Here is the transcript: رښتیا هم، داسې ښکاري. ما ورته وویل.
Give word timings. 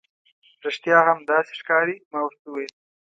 رښتیا 0.65 0.97
هم، 1.07 1.19
داسې 1.31 1.53
ښکاري. 1.59 1.95
ما 2.11 2.19
ورته 2.23 2.45
وویل. 2.47 2.73